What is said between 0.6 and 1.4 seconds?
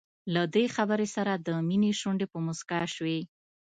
خبرې سره